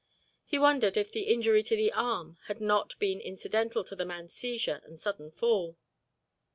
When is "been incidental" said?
2.97-3.83